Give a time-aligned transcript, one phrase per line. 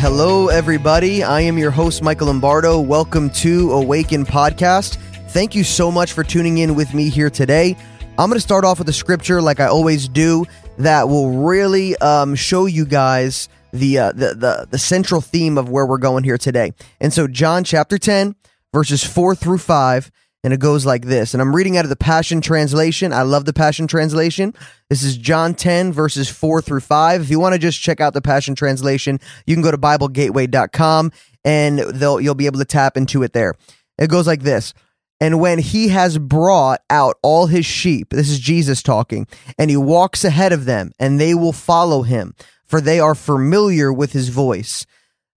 [0.00, 1.22] Hello, everybody.
[1.22, 2.80] I am your host, Michael Lombardo.
[2.80, 4.96] Welcome to Awaken Podcast.
[5.28, 7.76] Thank you so much for tuning in with me here today.
[8.18, 10.46] I'm going to start off with a scripture, like I always do,
[10.78, 15.68] that will really um, show you guys the, uh, the the the central theme of
[15.68, 16.72] where we're going here today.
[16.98, 18.36] And so, John chapter 10,
[18.72, 20.10] verses 4 through 5
[20.42, 21.34] and it goes like this.
[21.34, 23.12] And I'm reading out of the Passion Translation.
[23.12, 24.54] I love the Passion Translation.
[24.88, 27.22] This is John 10, verses 4 through 5.
[27.22, 31.12] If you want to just check out the Passion Translation, you can go to BibleGateway.com
[31.44, 33.54] and they'll, you'll be able to tap into it there.
[33.98, 34.72] It goes like this.
[35.20, 39.26] And when he has brought out all his sheep, this is Jesus talking,
[39.58, 42.34] and he walks ahead of them, and they will follow him,
[42.64, 44.86] for they are familiar with his voice.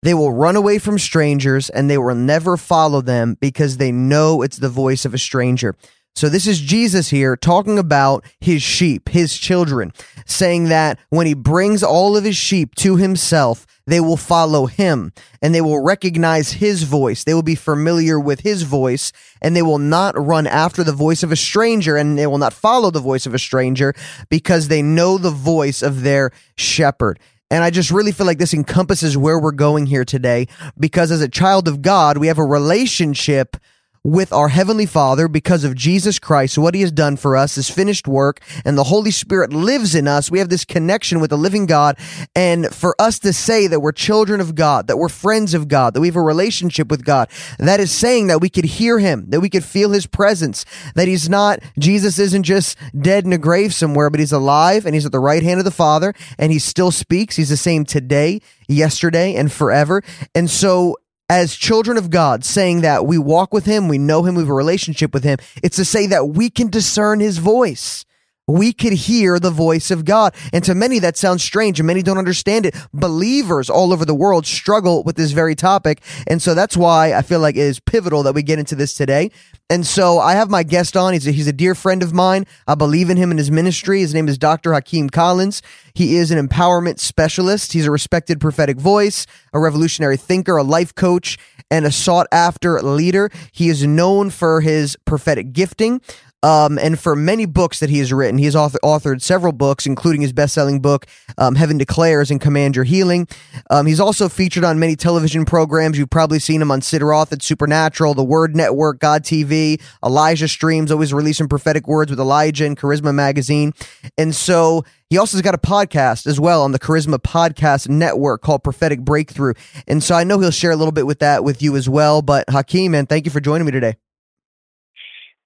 [0.03, 4.41] They will run away from strangers and they will never follow them because they know
[4.41, 5.77] it's the voice of a stranger.
[6.13, 9.93] So this is Jesus here talking about his sheep, his children,
[10.25, 15.13] saying that when he brings all of his sheep to himself, they will follow him
[15.41, 17.23] and they will recognize his voice.
[17.23, 21.23] They will be familiar with his voice and they will not run after the voice
[21.23, 23.93] of a stranger and they will not follow the voice of a stranger
[24.29, 27.19] because they know the voice of their shepherd.
[27.51, 30.47] And I just really feel like this encompasses where we're going here today
[30.79, 33.57] because as a child of God, we have a relationship
[34.03, 37.69] with our Heavenly Father because of Jesus Christ, what He has done for us, His
[37.69, 40.29] finished work, and the Holy Spirit lives in us.
[40.29, 41.97] We have this connection with the living God.
[42.35, 45.93] And for us to say that we're children of God, that we're friends of God,
[45.93, 47.29] that we have a relationship with God,
[47.59, 51.07] that is saying that we could hear Him, that we could feel His presence, that
[51.07, 55.05] He's not, Jesus isn't just dead in a grave somewhere, but He's alive and He's
[55.05, 57.37] at the right hand of the Father and He still speaks.
[57.37, 60.03] He's the same today, yesterday, and forever.
[60.35, 60.97] And so
[61.29, 64.49] as children of God, saying that we walk with Him, we know Him, we have
[64.49, 65.37] a relationship with Him.
[65.63, 68.05] It's to say that we can discern His voice
[68.47, 70.33] we could hear the voice of God.
[70.51, 72.75] And to many, that sounds strange and many don't understand it.
[72.93, 76.01] Believers all over the world struggle with this very topic.
[76.27, 78.95] And so that's why I feel like it is pivotal that we get into this
[78.95, 79.31] today.
[79.69, 81.13] And so I have my guest on.
[81.13, 82.45] He's a, he's a dear friend of mine.
[82.67, 84.01] I believe in him and his ministry.
[84.01, 84.73] His name is Dr.
[84.73, 85.61] Hakeem Collins.
[85.93, 87.73] He is an empowerment specialist.
[87.73, 91.37] He's a respected prophetic voice, a revolutionary thinker, a life coach,
[91.71, 93.31] and a sought after leader.
[93.51, 96.01] He is known for his prophetic gifting.
[96.43, 99.85] Um, and for many books that he has written, he has author- authored several books,
[99.85, 101.05] including his best-selling book,
[101.37, 103.27] um, "Heaven Declares" and "Command Your Healing."
[103.69, 105.97] Um, he's also featured on many television programs.
[105.97, 110.47] You've probably seen him on Sid Roth at Supernatural, The Word Network, God TV, Elijah
[110.47, 113.73] Streams, always releasing prophetic words with Elijah and Charisma Magazine.
[114.17, 118.41] And so he also has got a podcast as well on the Charisma Podcast Network
[118.41, 119.53] called Prophetic Breakthrough.
[119.87, 122.21] And so I know he'll share a little bit with that with you as well.
[122.21, 123.95] But Hakeem, man, thank you for joining me today.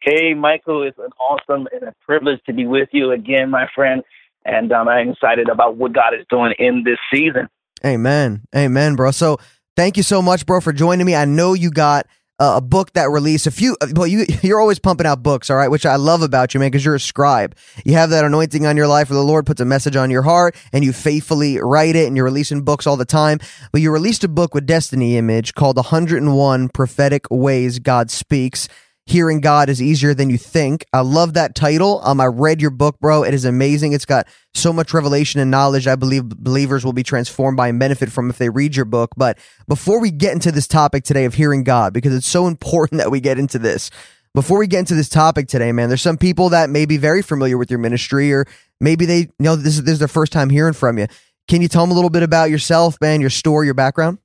[0.01, 4.03] Hey, Michael, it's an awesome and a privilege to be with you again, my friend.
[4.45, 7.49] And um, I'm excited about what God is doing in this season.
[7.85, 8.43] Amen.
[8.55, 9.11] Amen, bro.
[9.11, 9.37] So
[9.75, 11.15] thank you so much, bro, for joining me.
[11.15, 12.07] I know you got
[12.39, 15.57] uh, a book that released a few well you you're always pumping out books all
[15.57, 18.65] right which i love about you man because you're a scribe you have that anointing
[18.65, 21.57] on your life where the lord puts a message on your heart and you faithfully
[21.59, 23.39] write it and you're releasing books all the time
[23.71, 28.67] but you released a book with destiny image called 101 prophetic ways god speaks
[29.07, 30.85] hearing God is easier than you think.
[30.91, 32.01] I love that title.
[32.03, 33.23] Um, I read your book, bro.
[33.23, 33.93] It is amazing.
[33.93, 35.87] It's got so much revelation and knowledge.
[35.87, 39.11] I believe believers will be transformed by and benefit from if they read your book.
[39.15, 42.97] But before we get into this topic today of hearing God, because it's so important
[43.01, 43.89] that we get into this.
[44.33, 47.23] Before we get into this topic today, man, there's some people that may be very
[47.23, 48.45] familiar with your ministry, or
[48.79, 51.07] maybe they you know this is this is their first time hearing from you.
[51.47, 54.19] Can you tell them a little bit about yourself, man, your story, your background?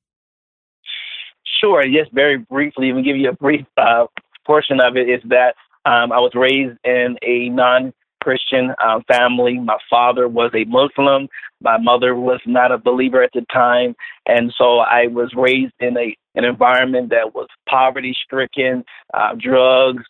[1.60, 1.86] Sure.
[1.86, 2.88] Yes, very briefly.
[2.88, 4.06] Even give you a brief uh,
[4.46, 5.54] portion of it is that
[5.84, 7.92] um, I was raised in a non
[8.22, 9.58] Christian um, family.
[9.58, 11.28] My father was a Muslim.
[11.60, 13.94] My mother was not a believer at the time,
[14.26, 18.84] and so I was raised in a an environment that was poverty stricken.
[19.12, 20.04] Uh, drugs,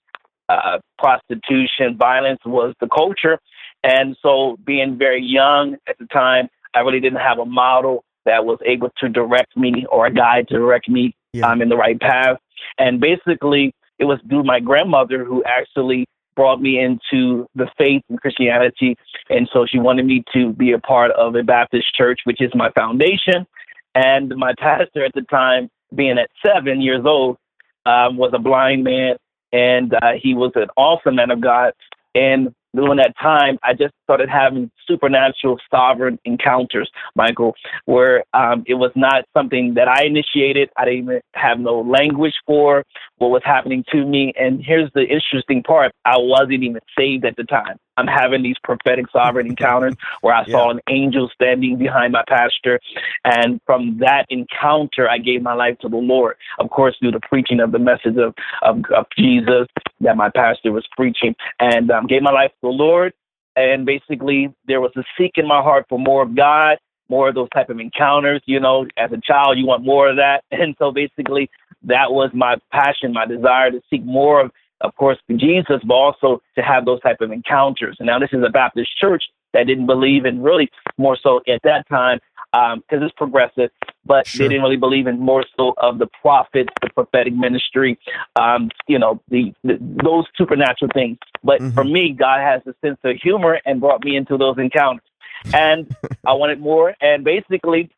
[0.48, 3.38] uh, prostitution, violence was the culture,
[3.82, 8.44] and so being very young at the time, I really didn't have a model that
[8.44, 11.50] was able to direct me or a guide to direct me yeah.
[11.50, 12.38] um, in the right path.
[12.78, 18.20] And basically, it was through my grandmother who actually brought me into the faith and
[18.20, 18.96] Christianity.
[19.28, 22.50] And so she wanted me to be a part of a Baptist church, which is
[22.54, 23.46] my foundation.
[23.94, 27.36] And my pastor at the time, being at seven years old,
[27.84, 29.16] um, was a blind man.
[29.52, 31.74] And uh, he was an awesome man of God.
[32.14, 37.54] And during that time, I just started having supernatural sovereign encounters, Michael,
[37.84, 40.70] where um, it was not something that I initiated.
[40.76, 42.84] I didn't even have no language for
[43.22, 44.32] what was happening to me.
[44.38, 47.78] And here's the interesting part I wasn't even saved at the time.
[47.96, 52.80] I'm having these prophetic sovereign encounters where I saw an angel standing behind my pastor.
[53.24, 56.36] And from that encounter, I gave my life to the Lord.
[56.58, 59.68] Of course, through the preaching of the message of, of, of Jesus
[60.00, 63.12] that my pastor was preaching, and um, gave my life to the Lord.
[63.54, 66.78] And basically, there was a seek in my heart for more of God
[67.12, 68.40] more of those type of encounters.
[68.46, 70.44] You know, as a child, you want more of that.
[70.62, 71.50] And so basically,
[71.84, 74.50] that was my passion, my desire to seek more of,
[74.80, 77.96] of course, Jesus, but also to have those type of encounters.
[77.98, 81.60] And now this is a Baptist church that didn't believe in really more so at
[81.64, 82.20] that time
[82.52, 83.70] because um, it's progressive,
[84.04, 84.44] but sure.
[84.44, 87.98] they didn't really believe in more so of the prophets, the prophetic ministry,
[88.36, 91.18] um, you know, the, the, those supernatural things.
[91.42, 91.74] But mm-hmm.
[91.74, 95.02] for me, God has a sense of humor and brought me into those encounters
[95.52, 95.94] and
[96.26, 96.94] I wanted more.
[97.00, 97.90] And basically,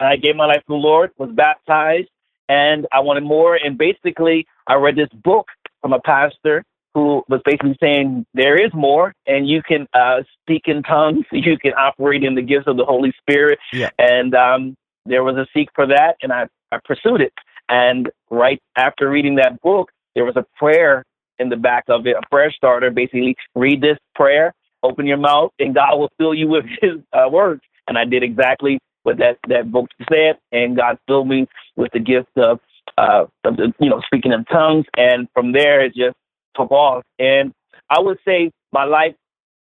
[0.00, 2.08] I gave my life to the Lord, was baptized,
[2.48, 3.56] and I wanted more.
[3.56, 5.46] And basically, I read this book
[5.80, 10.62] from a pastor who was basically saying there is more, and you can uh, speak
[10.66, 13.58] in tongues, you can operate in the gifts of the Holy Spirit.
[13.72, 13.90] Yeah.
[13.98, 17.32] And um, there was a seek for that, and I, I pursued it.
[17.68, 21.04] And right after reading that book, there was a prayer
[21.38, 22.90] in the back of it, a prayer starter.
[22.90, 24.54] Basically, read this prayer
[24.84, 27.62] open your mouth and God will fill you with his uh, words.
[27.88, 30.38] And I did exactly what that, that book said.
[30.52, 31.46] And God filled me
[31.76, 32.60] with the gift of,
[32.96, 34.86] uh, of the, you know, speaking in tongues.
[34.96, 36.16] And from there, it just
[36.56, 37.02] took off.
[37.18, 37.52] And
[37.90, 39.14] I would say my life,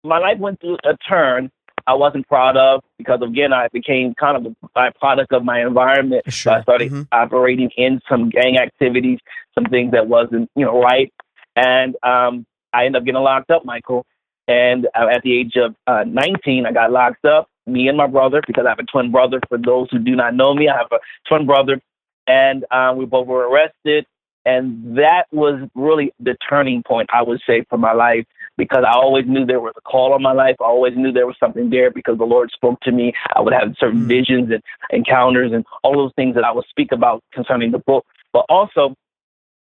[0.04, 1.50] my life went through a turn
[1.86, 6.24] I wasn't proud of because again I became kind of a byproduct of my environment.
[6.28, 6.52] Sure.
[6.52, 7.02] So I started mm-hmm.
[7.12, 9.18] operating in some gang activities,
[9.54, 11.12] some things that wasn't you know right,
[11.56, 14.06] and um, I ended up getting locked up, Michael.
[14.48, 18.06] And uh, at the age of uh, 19, I got locked up, me and my
[18.06, 19.40] brother, because I have a twin brother.
[19.48, 20.98] For those who do not know me, I have a
[21.28, 21.80] twin brother.
[22.26, 24.06] And uh, we both were arrested.
[24.44, 28.24] And that was really the turning point, I would say, for my life,
[28.56, 30.56] because I always knew there was a call on my life.
[30.60, 33.12] I always knew there was something there because the Lord spoke to me.
[33.36, 34.08] I would have certain mm-hmm.
[34.08, 38.04] visions and encounters and all those things that I would speak about concerning the book.
[38.32, 38.96] But also,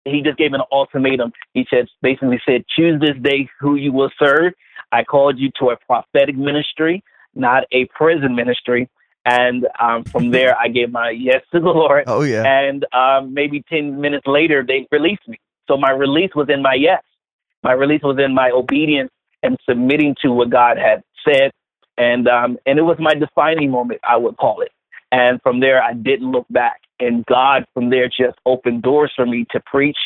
[0.08, 1.32] he just gave an ultimatum.
[1.54, 4.54] He said, basically said, choose this day who you will serve.
[4.92, 7.04] I called you to a prophetic ministry,
[7.36, 8.90] not a prison ministry.
[9.26, 12.06] And um, from there, I gave my yes to the Lord.
[12.08, 12.44] Oh, yeah.
[12.44, 15.40] And um, maybe 10 minutes later, they released me.
[15.68, 17.04] So my release was in my yes.
[17.64, 19.12] My release was in my obedience
[19.44, 21.52] and submitting to what God had said.
[21.98, 24.72] And, um, and it was my defining moment, I would call it.
[25.12, 26.82] And from there, I didn't look back.
[27.00, 29.98] And God, from there, just opened doors for me to preach.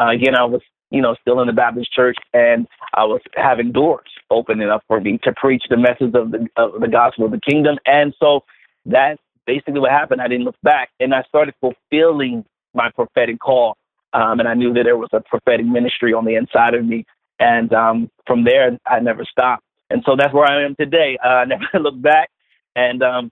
[0.00, 3.72] Uh, again, I was, you know, still in the Baptist church, and I was having
[3.72, 7.32] doors opening up for me to preach the message of the of the gospel of
[7.32, 7.78] the kingdom.
[7.86, 8.40] And so
[8.86, 10.20] that's basically what happened.
[10.20, 12.44] I didn't look back, and I started fulfilling
[12.74, 13.76] my prophetic call.
[14.12, 17.04] Um, and I knew that there was a prophetic ministry on the inside of me.
[17.38, 19.64] And um, from there, I never stopped.
[19.88, 21.18] And so that's where I am today.
[21.24, 22.30] Uh, I never looked back.
[22.76, 23.30] And um,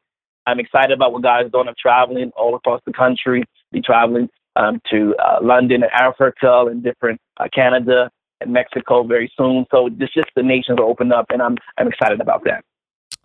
[0.48, 1.68] I'm excited about what God is doing.
[1.68, 6.82] I'm traveling all across the country, be traveling um, to uh, London and Africa and
[6.82, 8.10] different uh, Canada
[8.40, 9.66] and Mexico very soon.
[9.70, 12.64] So it's just the nations are opened up, and I'm I'm excited about that.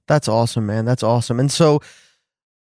[0.08, 0.84] That's awesome, man.
[0.84, 1.40] That's awesome.
[1.40, 1.80] And so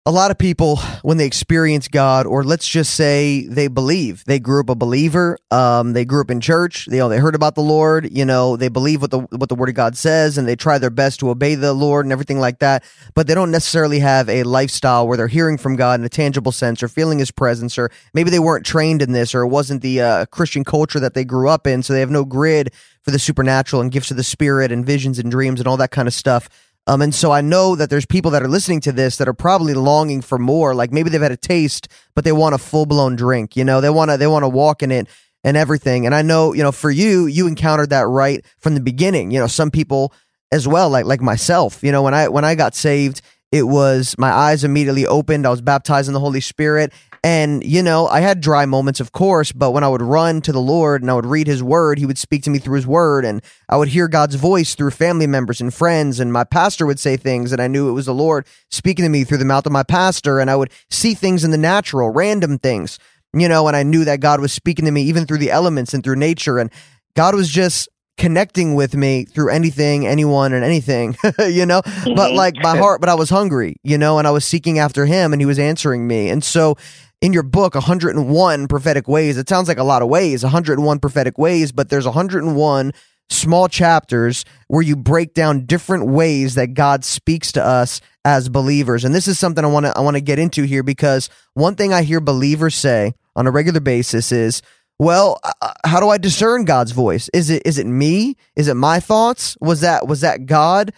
[0.08, 4.40] a lot of people when they experience god or let's just say they believe they
[4.40, 7.34] grew up a believer um, they grew up in church they, you know, they heard
[7.34, 10.38] about the lord you know they believe what the what the word of god says
[10.38, 12.84] and they try their best to obey the lord and everything like that
[13.16, 16.52] but they don't necessarily have a lifestyle where they're hearing from god in a tangible
[16.52, 19.82] sense or feeling his presence or maybe they weren't trained in this or it wasn't
[19.82, 23.10] the uh, christian culture that they grew up in so they have no grid for
[23.10, 26.08] the supernatural and gifts of the spirit and visions and dreams and all that kind
[26.08, 26.48] of stuff
[26.88, 29.34] um, and so I know that there's people that are listening to this that are
[29.34, 30.76] probably longing for more.
[30.76, 33.56] Like maybe they've had a taste, but they want a full blown drink.
[33.56, 35.08] You know, they want to they want to walk in it
[35.44, 36.06] and everything.
[36.06, 39.32] And I know, you know, for you, you encountered that right from the beginning.
[39.32, 40.14] You know, some people
[40.52, 41.84] as well, like like myself.
[41.84, 45.48] You know, when I when I got saved, it was my eyes immediately opened.
[45.48, 46.94] I was baptized in the Holy Spirit,
[47.26, 50.52] and, you know, I had dry moments, of course, but when I would run to
[50.52, 52.86] the Lord and I would read his word, he would speak to me through his
[52.86, 53.26] word.
[53.26, 56.20] And I would hear God's voice through family members and friends.
[56.20, 59.10] And my pastor would say things, and I knew it was the Lord speaking to
[59.10, 60.40] me through the mouth of my pastor.
[60.40, 63.00] And I would see things in the natural, random things,
[63.34, 65.96] you know, and I knew that God was speaking to me even through the elements
[65.96, 66.60] and through nature.
[66.60, 66.72] And
[67.16, 67.90] God was just
[68.20, 71.82] connecting with me through anything, anyone, and anything, you know.
[71.82, 72.14] Mm-hmm.
[72.14, 75.08] But like my heart, but I was hungry, you know, and I was seeking after
[75.08, 76.30] Him, and He was answering me.
[76.30, 76.78] And so
[77.26, 81.40] in your book 101 prophetic ways it sounds like a lot of ways 101 prophetic
[81.40, 82.92] ways but there's 101
[83.32, 89.04] small chapters where you break down different ways that God speaks to us as believers
[89.04, 91.74] and this is something I want to I want to get into here because one
[91.74, 94.62] thing I hear believers say on a regular basis is
[94.98, 97.30] well, uh, how do I discern God's voice?
[97.34, 98.38] Is it is it me?
[98.56, 99.58] Is it my thoughts?
[99.60, 100.94] Was that was that God?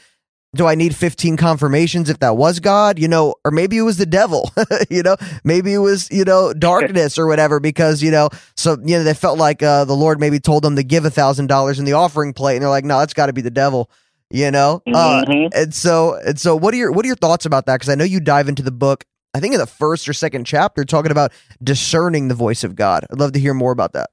[0.56, 2.98] Do I need 15 confirmations if that was God?
[3.00, 4.50] You know, or maybe it was the devil,
[4.90, 8.98] you know, maybe it was, you know, darkness or whatever, because, you know, so, you
[8.98, 11.80] know, they felt like uh, the Lord maybe told them to give a thousand dollars
[11.80, 12.56] in the offering plate.
[12.56, 13.92] And they're like, no, that's got to be the devil,
[14.32, 14.82] you know?
[14.88, 15.50] Uh, Mhm.
[15.54, 17.80] and so, and so what are your, what are your thoughts about that?
[17.82, 20.46] Cause I know you dive into the book, I think in the first or second
[20.46, 23.06] chapter, talking about discerning the voice of God.
[23.12, 24.10] I'd love to hear more about that.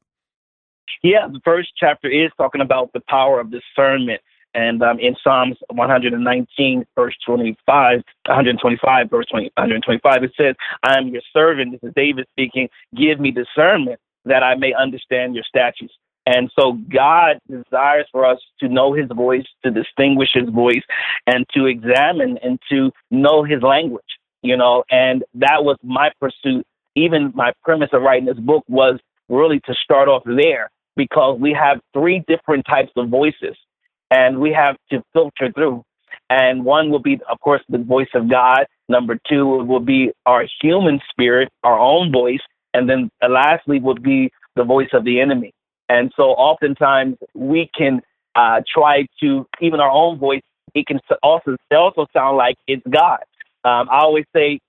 [1.02, 4.20] Yeah, the first chapter is talking about the power of discernment.
[4.54, 11.08] And um, in Psalms 119, verse 25, 125, verse 20, 125, it says, I am
[11.08, 11.72] your servant.
[11.72, 12.68] This is David speaking.
[12.96, 15.94] Give me discernment that I may understand your statutes.
[16.26, 20.82] And so God desires for us to know his voice, to distinguish his voice,
[21.26, 24.04] and to examine and to know his language,
[24.42, 24.84] you know.
[24.90, 26.64] And that was my pursuit.
[26.94, 31.52] Even my premise of writing this book was really to start off there because we
[31.52, 33.56] have three different types of voices
[34.10, 35.82] and we have to filter through.
[36.30, 38.66] And one will be, of course, the voice of God.
[38.88, 42.40] Number two will be our human spirit, our own voice.
[42.72, 45.52] And then lastly would be the voice of the enemy.
[45.88, 48.00] And so oftentimes we can
[48.34, 50.40] uh, try to, even our own voice,
[50.74, 53.20] it can also, also sound like it's God.
[53.64, 54.60] Um, I always say,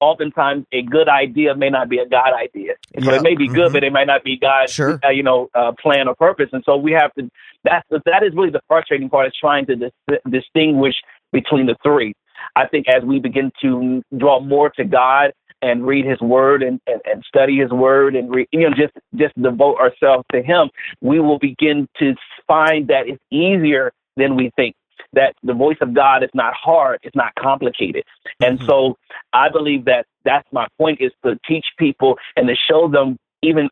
[0.00, 2.74] oftentimes a good idea may not be a God idea.
[3.04, 3.16] So Yeah.
[3.16, 3.72] it may be good, Mhm.
[3.72, 4.98] but it might not be God's, Sure.
[5.04, 6.50] uh, you know, uh, plan or purpose.
[6.52, 7.28] And so we have to.
[7.64, 10.94] That's that is really the frustrating part is trying to dis- distinguish
[11.32, 12.14] between the three.
[12.56, 16.80] I think as we begin to draw more to God and read His Word and,
[16.86, 20.70] and, and study His Word and re, you know just just devote ourselves to Him,
[21.00, 22.14] we will begin to
[22.46, 24.74] find that it's easier than we think.
[25.14, 28.04] That the voice of God is not hard, it's not complicated,
[28.40, 28.66] and Mhm.
[28.66, 28.96] so
[29.32, 33.70] I believe that that's my point is to teach people and to show them even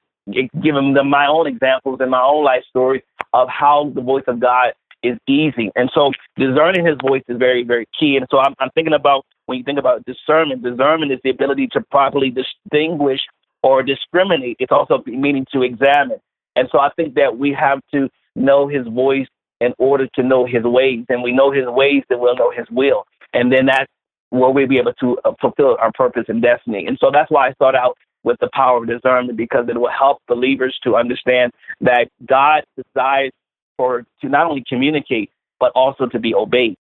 [0.63, 3.03] giving them my own examples and my own life stories
[3.33, 5.71] of how the voice of God is easy.
[5.77, 8.17] And so discerning his voice is very, very key.
[8.17, 11.69] And so I'm, I'm thinking about when you think about discernment, discernment is the ability
[11.73, 13.21] to properly distinguish
[13.63, 14.57] or discriminate.
[14.59, 16.19] It's also meaning to examine.
[16.57, 19.27] And so I think that we have to know his voice
[19.61, 21.05] in order to know his ways.
[21.09, 23.07] And we know his ways, then we'll know his will.
[23.33, 23.91] And then that's
[24.31, 26.87] where we'll be able to uh, fulfill our purpose and destiny.
[26.87, 29.89] And so that's why I start out with the power of discernment because it will
[29.89, 33.31] help believers to understand that God desires
[33.77, 35.31] for to not only communicate
[35.61, 36.77] but also to be obeyed.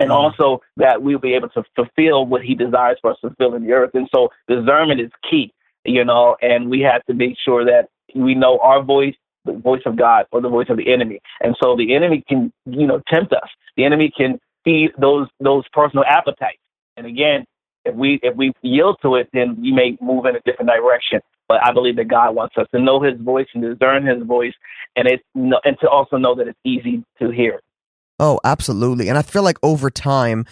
[0.00, 0.14] And Mhm.
[0.14, 3.64] also that we'll be able to fulfill what he desires for us to fulfill in
[3.64, 3.94] the earth.
[3.94, 5.52] And so discernment is key,
[5.84, 9.82] you know, and we have to make sure that we know our voice, the voice
[9.86, 11.20] of God or the voice of the enemy.
[11.40, 13.48] And so the enemy can, you know, tempt us.
[13.76, 16.58] The enemy can feed those those personal appetites.
[16.96, 17.44] And again,
[17.84, 21.20] if we if we yield to it, then we may move in a different direction.
[21.48, 24.54] But I believe that God wants us to know His voice and discern His voice,
[24.96, 27.60] and it's and to also know that it's easy to hear.
[28.18, 29.08] Oh, absolutely.
[29.08, 30.46] And I feel like over time,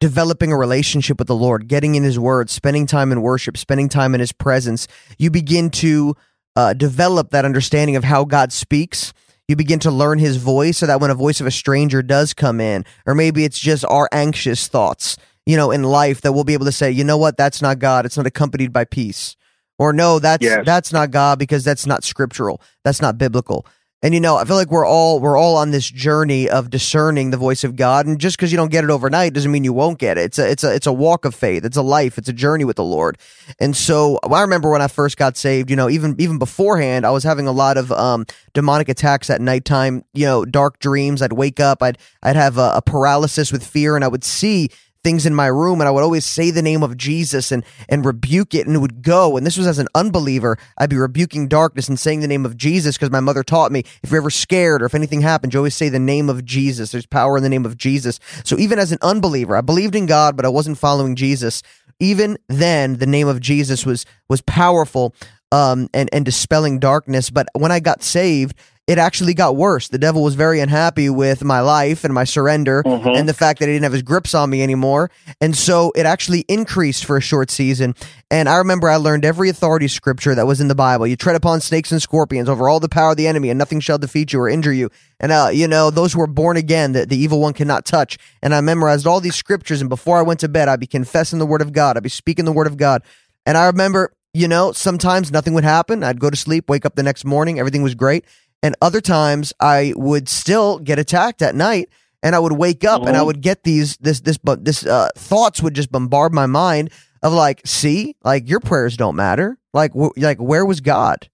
[0.00, 3.88] developing a relationship with the Lord, getting in His Word, spending time in worship, spending
[3.88, 4.88] time in His presence,
[5.18, 6.16] you begin to
[6.56, 9.12] uh, develop that understanding of how God speaks.
[9.48, 12.32] You begin to learn His voice so that when a voice of a stranger does
[12.32, 16.44] come in, or maybe it's just our anxious thoughts, you know, in life, that we'll
[16.44, 18.06] be able to say, you know what, that's not God.
[18.06, 19.36] It's not accompanied by peace.
[19.78, 20.64] Or no, that's Yes.
[20.64, 22.60] that's not God because that's not scriptural.
[22.84, 23.66] That's not biblical.
[24.04, 27.30] And you know, I feel like we're all we're all on this journey of discerning
[27.30, 28.04] the voice of God.
[28.06, 30.22] And just because you don't get it overnight doesn't mean you won't get it.
[30.24, 31.64] It's a it's a it's a walk of faith.
[31.64, 32.18] It's a life.
[32.18, 33.16] It's a journey with the Lord.
[33.60, 35.70] And so I remember when I first got saved.
[35.70, 39.40] You know, even even beforehand, I was having a lot of um, demonic attacks at
[39.40, 40.04] nighttime.
[40.14, 41.22] You know, dark dreams.
[41.22, 41.80] I'd wake up.
[41.80, 44.68] I'd I'd have a, a paralysis with fear, and I would see
[45.02, 48.04] things in my room and I would always say the name of Jesus and and
[48.04, 49.36] rebuke it and it would go.
[49.36, 52.56] And this was as an unbeliever I'd be rebuking darkness and saying the name of
[52.56, 55.60] Jesus because my mother taught me if you're ever scared or if anything happens you
[55.60, 56.92] always say the name of Jesus.
[56.92, 58.20] There's power in the name of Jesus.
[58.44, 61.62] So even as an unbeliever I believed in God but I wasn't following Jesus.
[61.98, 65.14] Even then the name of Jesus was was powerful
[65.50, 67.30] um and and dispelling darkness.
[67.30, 68.56] But when I got saved
[68.88, 69.86] it actually got worse.
[69.88, 73.16] The devil was very unhappy with my life and my surrender Mhm.
[73.16, 75.08] and the fact that he didn't have his grips on me anymore.
[75.40, 77.94] And so it actually increased for a short season.
[78.28, 81.06] And I remember I learned every authority scripture that was in the Bible.
[81.06, 83.78] You tread upon snakes and scorpions over all the power of the enemy, and nothing
[83.78, 84.90] shall defeat you or injure you.
[85.20, 88.18] And, uh, you know, those who are born again, that the evil one cannot touch.
[88.42, 89.80] And I memorized all these scriptures.
[89.80, 92.08] And before I went to bed, I'd be confessing the word of God, I'd be
[92.08, 93.02] speaking the word of God.
[93.46, 96.02] And I remember, you know, sometimes nothing would happen.
[96.02, 98.24] I'd go to sleep, wake up the next morning, everything was great.
[98.62, 101.88] And other times I would still get attacked at night
[102.22, 103.26] and I would wake up and I Mhm.
[103.26, 106.90] would get these this this but this uh thoughts would just bombard my mind
[107.22, 109.58] of like, see, like your prayers don't matter.
[109.72, 111.28] Like like where was God?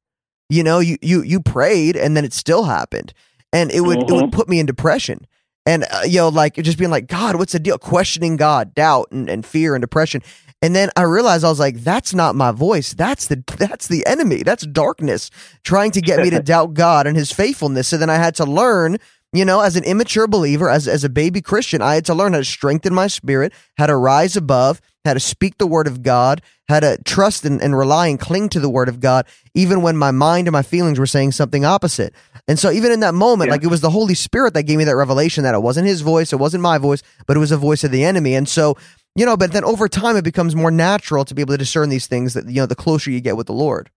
[0.49, 3.13] You know, you you you prayed and then it still happened.
[3.53, 4.09] And it would mm-hmm.
[4.09, 4.37] it would mm-hmm.
[4.37, 5.27] put me in depression.
[5.67, 7.77] And uh, you know, like just being like, God, what's the deal?
[7.77, 10.23] Questioning God, doubt and, and fear and depression.
[10.61, 12.93] And then I realized I was like, that's not my voice.
[12.93, 14.43] That's the that's the enemy.
[14.43, 15.31] That's darkness
[15.63, 17.89] trying to get me to doubt God and his faithfulness.
[17.89, 18.99] So then I had to learn,
[19.33, 22.33] you know, as an immature believer, as as a baby Christian, I had to learn
[22.33, 26.03] how to strengthen my spirit, how to rise above, how to speak the word of
[26.03, 29.81] God, how to trust and, and rely and cling to the word of God, even
[29.81, 32.13] when my mind and my feelings were saying something opposite.
[32.49, 33.53] And so even in that moment, yeah.
[33.53, 36.01] like it was the Holy Spirit that gave me that revelation that it wasn't his
[36.01, 38.35] voice, it wasn't my voice, but it was a voice of the enemy.
[38.35, 38.77] And so
[39.15, 41.89] you know, but then over time it becomes more natural to be able to discern
[41.89, 43.91] these things that, you know, the closer you get with the Lord.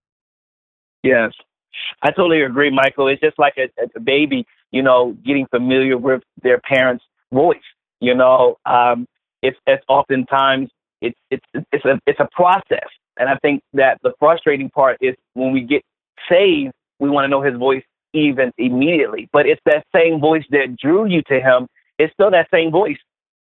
[1.02, 1.32] Yes.
[2.02, 3.08] I totally agree, Michael.
[3.08, 7.58] It's just like a, a baby, you know, getting familiar with their parents' voice.
[8.00, 9.06] You know, um,
[9.42, 12.88] it's, it's oftentimes it's it's it's a it's a process,
[13.18, 15.82] and I think that the frustrating part is when we get
[16.28, 19.28] saved, we want to know His voice even immediately.
[19.32, 21.68] But it's that same voice that drew you to Him.
[21.98, 22.98] It's still that same voice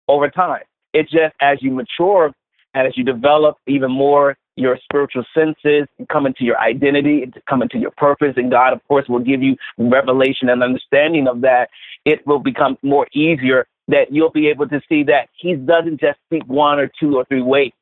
[0.07, 0.63] over time.
[0.95, 2.31] It's just as you mature
[2.73, 7.77] and as you develop even more your spiritual senses come into your identity come into
[7.77, 11.67] your purpose, and God, of course, will give you revelation and understanding of that,
[12.05, 16.17] it will become more easier that you'll be able to see that He doesn't just
[16.27, 17.73] speak one or two or three ways,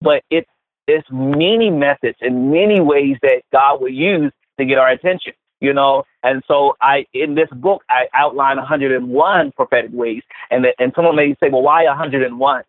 [0.00, 0.48] but it's
[0.88, 5.72] it's many methods and many ways that God will use to get our attention you
[5.72, 6.04] know.
[6.22, 11.16] And so I, in this book, I outline 101 prophetic ways, and the, and someone
[11.16, 12.62] may say, well, why 101?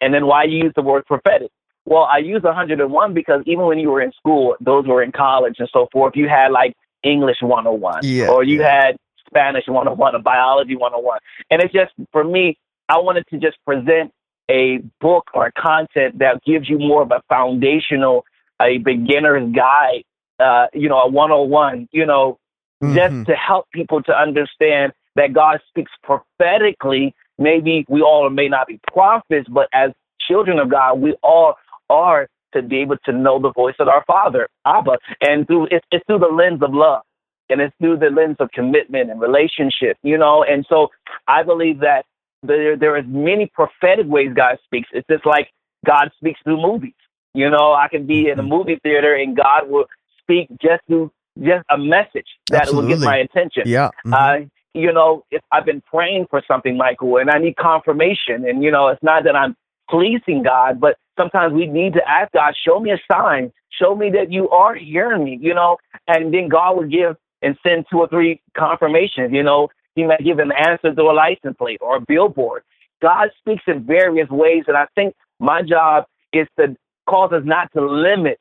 [0.00, 1.50] And then why you use the word prophetic?
[1.84, 5.56] Well, I use 101 because even when you were in school, those were in college
[5.58, 8.86] and so forth, you had like English 101, yeah, or you yeah.
[8.86, 8.96] had
[9.26, 11.18] Spanish 101, or biology 101,
[11.50, 12.56] and it's just for me,
[12.88, 14.12] I wanted to just present
[14.50, 18.24] a book or a content that gives you more of a foundational,
[18.60, 20.04] a beginner's guide
[20.42, 22.38] uh, you know, a 101, you know,
[22.82, 22.94] mm-hmm.
[22.94, 27.14] just to help people to understand that God speaks prophetically.
[27.38, 29.90] Maybe we all may not be prophets, but as
[30.28, 31.54] children of God, we all
[31.90, 35.84] are to be able to know the voice of our Father, Abba, and through it's,
[35.90, 37.02] it's through the lens of love,
[37.48, 40.44] and it's through the lens of commitment and relationship, you know.
[40.44, 40.88] And so
[41.26, 42.04] I believe that
[42.42, 44.88] there there is many prophetic ways God speaks.
[44.92, 45.48] It's just like
[45.86, 46.94] God speaks through movies.
[47.34, 48.50] You know, I can be in a mm-hmm.
[48.50, 49.86] movie theater and God will
[50.32, 52.90] speak just to just a message that Absolutely.
[52.90, 53.62] will get my attention.
[53.66, 53.90] Yeah.
[54.06, 54.14] Mm-hmm.
[54.14, 58.62] Uh, you know, if I've been praying for something, Michael, and I need confirmation, and
[58.62, 59.54] you know, it's not that I'm
[59.90, 64.10] pleasing God, but sometimes we need to ask God, show me a sign, show me
[64.10, 65.76] that you are hearing me, you know,
[66.08, 69.30] and then God will give and send two or three confirmations.
[69.32, 72.62] You know, He might give an answer to a license plate or a billboard.
[73.02, 76.76] God speaks in various ways, and I think my job is to
[77.08, 78.38] cause us not to limit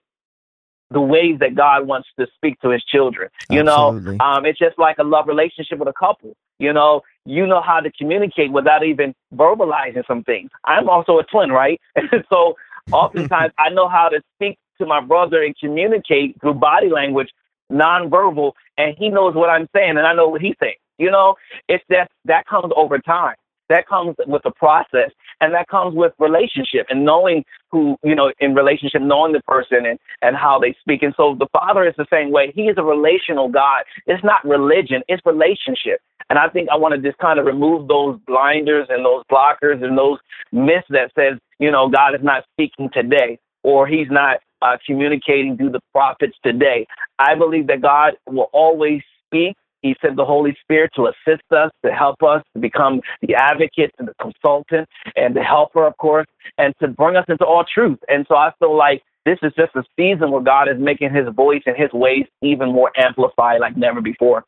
[0.92, 3.30] the ways that God wants to speak to his children.
[3.50, 4.18] You Absolutely.
[4.18, 6.36] know, um, it's just like a love relationship with a couple.
[6.60, 10.52] You know, you know how to communicate without even verbalizing some things.
[10.66, 11.80] I'm also a twin, right?
[12.30, 12.56] So
[12.92, 17.30] oftentimes I know how to speak to my brother and communicate through body language,
[17.72, 20.76] nonverbal, and he knows what I'm saying and I know what he's saying.
[20.98, 21.36] You know,
[21.68, 23.36] it's that that comes over time.
[23.70, 28.32] That comes with the process and that comes with relationship and knowing who, you know,
[28.40, 31.04] in relationship, knowing the person and, and how they speak.
[31.04, 32.52] And so the Father is the same way.
[32.56, 33.84] He is a relational God.
[34.06, 36.00] It's not religion, it's relationship.
[36.30, 39.84] And I think I want to just kind of remove those blinders and those blockers
[39.84, 40.20] and those
[40.54, 45.58] myths that says, you know, God is not speaking today or he's not uh, communicating
[45.58, 46.88] through the prophets today.
[47.20, 51.72] I believe that God will always speak he sent the Holy Spirit to assist us,
[51.86, 56.28] to help us, to become the advocate and the consultant and the helper, of course,
[56.58, 58.00] and to bring us into all truth.
[58.08, 61.28] And so I feel like this is just a season where God is making his
[61.36, 64.46] voice and his ways even more amplified like never before.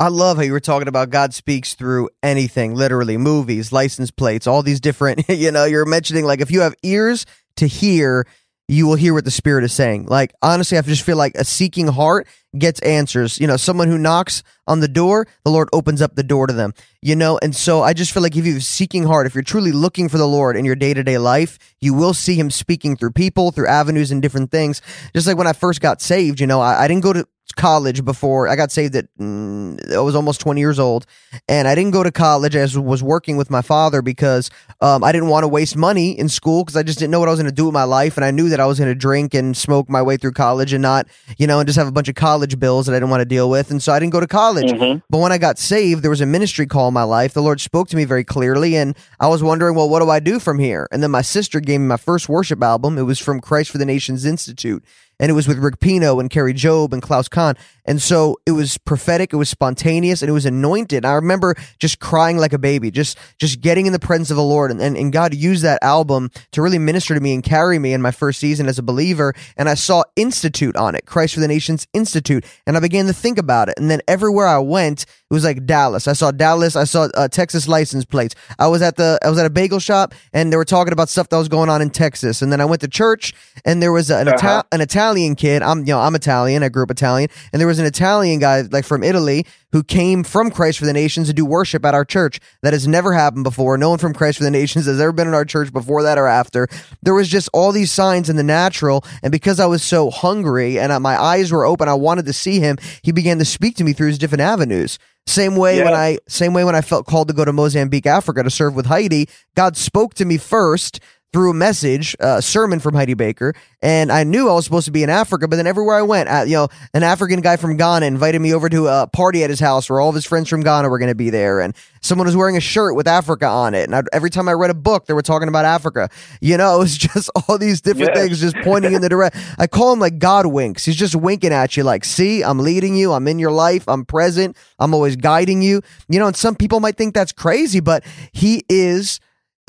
[0.00, 4.46] I love how you were talking about God speaks through anything, literally movies, license plates,
[4.46, 8.26] all these different, you know, you're mentioning like if you have ears to hear,
[8.70, 10.06] you will hear what the Spirit is saying.
[10.06, 13.40] Like, honestly, I just feel like a seeking heart gets answers.
[13.40, 16.52] You know, someone who knocks on the door, the Lord opens up the door to
[16.52, 17.36] them, you know?
[17.42, 19.72] And so I just feel like if you have a seeking heart, if you're truly
[19.72, 22.96] looking for the Lord in your day to day life, you will see Him speaking
[22.96, 24.80] through people, through avenues and different things.
[25.14, 28.04] Just like when I first got saved, you know, I, I didn't go to college
[28.04, 31.06] before I got saved at mm, I was almost 20 years old
[31.48, 35.12] and I didn't go to college I was working with my father because um, I
[35.12, 37.40] didn't want to waste money in school because I just didn't know what I was
[37.40, 39.34] going to do with my life and I knew that I was going to drink
[39.34, 41.06] and smoke my way through college and not
[41.38, 43.26] you know and just have a bunch of college bills that I didn't want to
[43.26, 44.70] deal with and so I didn't go to college.
[44.70, 45.00] Mm-hmm.
[45.08, 47.34] but when I got saved there was a ministry call in my life.
[47.34, 50.20] The Lord spoke to me very clearly and I was wondering well what do I
[50.20, 50.88] do from here?
[50.90, 52.98] And then my sister gave me my first worship album.
[52.98, 54.84] It was from Christ for the Nations Institute
[55.20, 57.54] and it was with Rick Pino and Kari Jobe and Klaus Kahn.
[57.84, 61.04] And so it was prophetic, it was spontaneous, and it was anointed.
[61.04, 64.42] I remember just crying like a baby, just just getting in the presence of the
[64.42, 64.70] Lord.
[64.70, 67.92] And, and, and God used that album to really minister to me and carry me
[67.92, 69.34] in my first season as a believer.
[69.56, 72.44] And I saw Institute on it, Christ for the Nations Institute.
[72.66, 73.74] And I began to think about it.
[73.76, 76.08] And then everywhere I went, it was like Dallas.
[76.08, 76.76] I saw Dallas.
[76.76, 78.34] I saw uh, Texas license plates.
[78.58, 81.08] I was at the I was at a bagel shop and they were talking about
[81.08, 82.42] stuff that was going on in Texas.
[82.42, 83.32] And then I went to church
[83.64, 84.36] and there was an uh-huh.
[84.36, 85.62] Ita- an Italian kid.
[85.62, 86.62] I'm you know I'm Italian.
[86.62, 90.22] I grew up Italian, and there was an Italian guy like from Italy who came
[90.22, 92.38] from Christ for the Nations to do worship at our church.
[92.62, 93.76] That has never happened before.
[93.76, 96.16] No one from Christ for the Nations has ever been in our church before that
[96.16, 96.68] or after.
[97.02, 100.78] There was just all these signs in the natural, and because I was so hungry
[100.78, 102.78] and my eyes were open, I wanted to see him.
[103.02, 104.98] He began to speak to me through his different avenues.
[105.26, 105.84] Same way yeah.
[105.84, 108.74] when I same way when I felt called to go to Mozambique, Africa to serve
[108.74, 111.00] with Heidi, God spoke to me first
[111.32, 114.86] through a message, a uh, sermon from Heidi Baker, and I knew I was supposed
[114.86, 115.46] to be in Africa.
[115.46, 118.52] But then everywhere I went, uh, you know, an African guy from Ghana invited me
[118.52, 120.98] over to a party at his house where all of his friends from Ghana were
[120.98, 123.84] going to be there, and someone was wearing a shirt with Africa on it.
[123.84, 126.08] And I, every time I read a book, they were talking about Africa.
[126.40, 128.24] You know, it was just all these different yes.
[128.24, 129.40] things just pointing in the direction.
[129.58, 130.84] I call him like God winks.
[130.84, 133.12] He's just winking at you, like, "See, I'm leading you.
[133.12, 133.84] I'm in your life.
[133.86, 134.56] I'm present.
[134.80, 138.64] I'm always guiding you." You know, and some people might think that's crazy, but he
[138.68, 139.20] is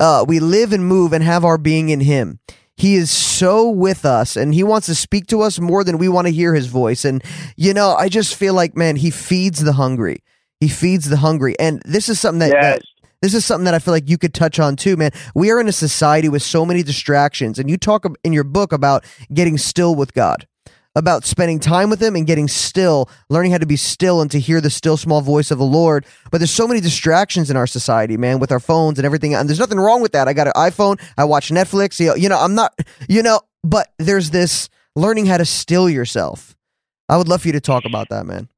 [0.02, 2.40] uh, we live and move and have our being in Him.
[2.76, 6.08] He is so with us and he wants to speak to us more than we
[6.08, 7.04] want to hear his voice.
[7.04, 7.22] And,
[7.54, 10.24] you know, I just feel like, man, he feeds the hungry.
[10.58, 11.54] He feeds the hungry.
[11.60, 12.62] And this is something that, yes.
[12.62, 12.82] that
[13.20, 15.12] this is something that I feel like you could touch on too, man.
[15.34, 18.72] We are in a society with so many distractions, and you talk in your book
[18.72, 20.48] about getting still with God
[20.94, 24.38] about spending time with him and getting still, learning how to be still and to
[24.38, 26.04] hear the still small voice of the Lord.
[26.30, 29.34] But there's so many distractions in our society, man, with our phones and everything.
[29.34, 30.28] And there's nothing wrong with that.
[30.28, 31.00] I got an iPhone.
[31.16, 31.98] I watch Netflix.
[31.98, 32.78] You know, you know, I'm not,
[33.08, 36.54] you know, but there's this learning how to still yourself.
[37.08, 38.48] I would love for you to talk about that, man.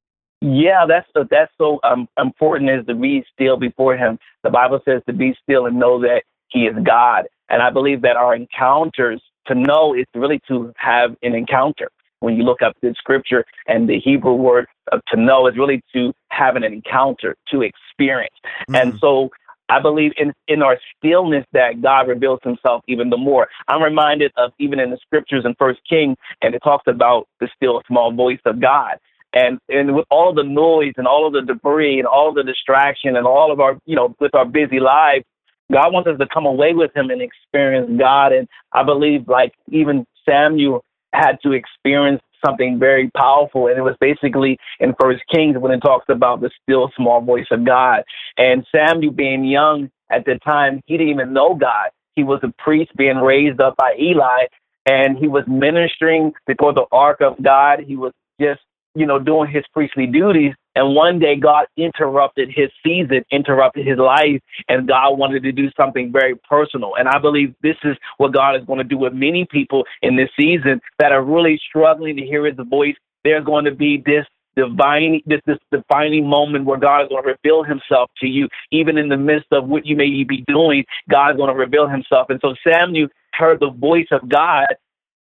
[0.40, 4.18] Yeah, that's so, that's so um, important is to be still before Him.
[4.42, 7.26] The Bible says to be still and know that He is God.
[7.48, 11.90] And I believe that our encounters to know is really to have an encounter
[12.24, 14.66] when you look up the scripture and the Hebrew word
[15.08, 18.34] to know is really to have an encounter, to experience.
[18.68, 18.74] Mm-hmm.
[18.74, 19.30] And so
[19.68, 23.48] I believe in, in our stillness that God reveals himself even the more.
[23.68, 27.48] I'm reminded of even in the scriptures in First King, and it talks about the
[27.56, 28.98] still small voice of God.
[29.32, 33.16] And and with all the noise and all of the debris and all the distraction
[33.16, 35.24] and all of our you know with our busy lives,
[35.72, 38.32] God wants us to come away with him and experience God.
[38.32, 40.84] And I believe like even Samuel
[41.14, 45.81] had to experience something very powerful and it was basically in first kings when it
[45.81, 48.03] talks about the still small voice of god.
[48.37, 51.90] And samuel being young at the time he didn't even know god.
[52.16, 54.46] He was a priest being raised up by eli
[54.87, 57.81] and he was ministering before the ark of god.
[57.87, 58.61] He was just
[58.94, 63.98] you know doing his priestly duties and one day God interrupted his season, interrupted his
[63.98, 66.92] life, and God wanted to do something very personal.
[66.98, 70.16] And I believe this is what God is going to do with many people in
[70.16, 72.96] this season that are really struggling to hear his voice.
[73.24, 77.30] There's going to be this divine this this defining moment where God is going to
[77.30, 81.30] reveal himself to you, even in the midst of what you may be doing, God
[81.30, 82.28] is going to reveal himself.
[82.30, 84.66] And so Samuel heard the voice of God,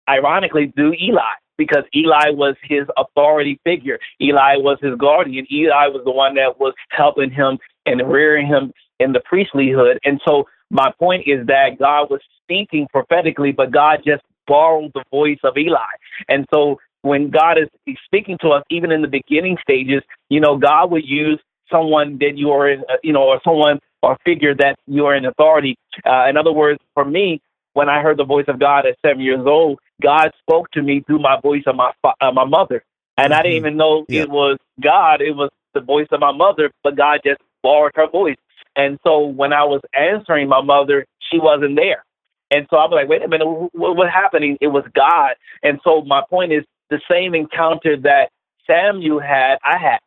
[0.10, 1.21] ironically, through Eli
[1.57, 3.99] because Eli was his authority figure.
[4.21, 5.45] Eli was his guardian.
[5.51, 9.97] Eli was the one that was helping him and rearing him in the priestlyhood.
[10.03, 15.03] And so my point is that God was speaking prophetically, but God just borrowed the
[15.11, 15.79] voice of Eli.
[16.27, 20.57] And so when God is speaking to us, even in the beginning stages, you know,
[20.57, 21.39] God would use
[21.71, 25.15] someone that you are in, uh, you know, or someone or figure that you are
[25.15, 25.75] in authority.
[26.05, 27.41] Uh, in other words, for me,
[27.73, 31.03] when I heard the voice of God at seven years old, God spoke to me
[31.05, 32.83] through my voice of my uh, my mother,
[33.17, 33.39] and mm-hmm.
[33.39, 33.65] I didn't mm-hmm.
[33.65, 34.21] even know yeah.
[34.21, 35.21] it was God.
[35.21, 38.38] It was the voice of my mother, but God just borrowed her voice.
[38.75, 42.03] And so when I was answering my mother, she wasn't there.
[42.51, 44.57] And so I was like, wait a minute, what, what happening?
[44.62, 45.36] It was God.
[45.63, 48.29] And so my point is the same encounter that
[48.67, 49.99] Samuel had, I had.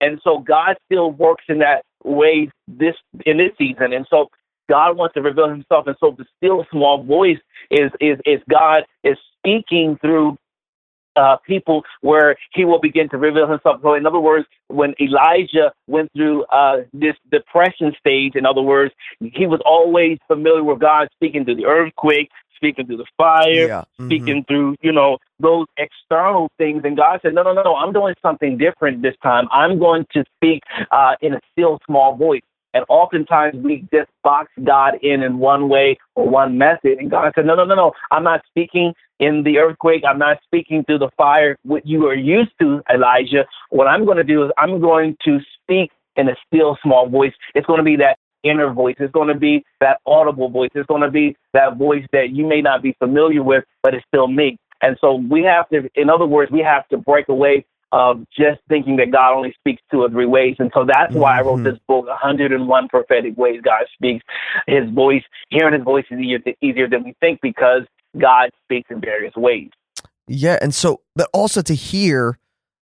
[0.00, 2.94] And so God still works in that way this
[3.26, 3.92] in this season.
[3.92, 4.30] And so
[4.70, 5.86] God wants to reveal himself.
[5.86, 7.38] And so the still small voice
[7.70, 10.38] is is is God is speaking through
[11.16, 13.80] uh, people where he will begin to reveal himself.
[13.82, 18.94] So, in other words, when Elijah went through uh, this depression stage, in other words,
[19.18, 23.80] he was always familiar with God speaking through the earthquake, speaking through the fire, yeah.
[23.80, 24.06] mm-hmm.
[24.06, 26.82] speaking through, you know, those external things.
[26.84, 29.48] And God said, no, no, no, no, I'm doing something different this time.
[29.50, 32.42] I'm going to speak uh, in a still small voice.
[32.74, 36.98] And oftentimes we just box God in in one way or one method.
[36.98, 37.92] And God said, no, no, no, no.
[38.10, 40.02] I'm not speaking in the earthquake.
[40.08, 43.44] I'm not speaking through the fire, what you are used to, Elijah.
[43.70, 47.32] What I'm going to do is I'm going to speak in a still small voice.
[47.54, 48.96] It's going to be that inner voice.
[48.98, 50.70] It's going to be that audible voice.
[50.74, 54.04] It's going to be that voice that you may not be familiar with, but it's
[54.08, 54.58] still me.
[54.82, 58.60] And so we have to, in other words, we have to break away of just
[58.68, 60.56] thinking that God only speaks two or three ways.
[60.58, 61.64] And so that's why I wrote mm-hmm.
[61.64, 64.24] this book, 101 Prophetic Ways God Speaks.
[64.66, 67.82] His voice, hearing his voice is easier, easier than we think because
[68.18, 69.70] God speaks in various ways.
[70.28, 70.58] Yeah.
[70.62, 72.38] And so, but also to hear